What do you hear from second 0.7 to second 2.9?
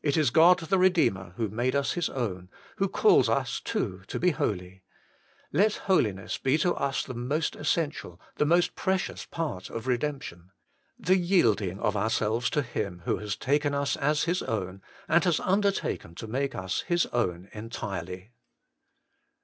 Redeemer who made us His own, who